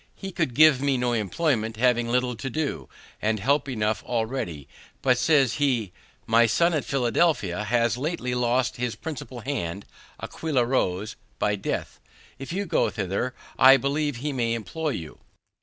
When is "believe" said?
13.77-14.15